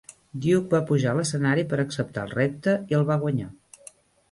[0.45, 3.49] Duke va pujar a l'escenari per acceptar el repte i el va guanyar.